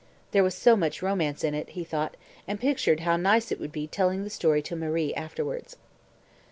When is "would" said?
3.59-3.71